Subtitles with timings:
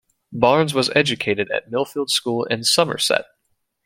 [0.33, 3.25] Barnes was educated at Millfield School in Somerset.